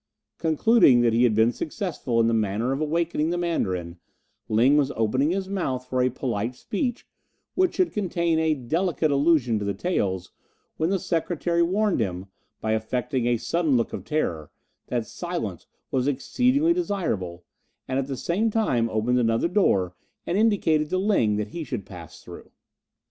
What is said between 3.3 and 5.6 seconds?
Mandarin, Ling was opening his